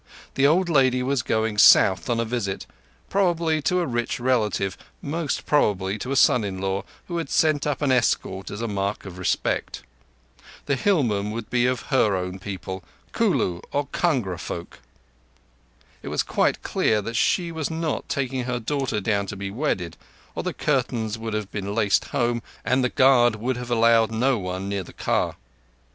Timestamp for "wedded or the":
19.51-20.51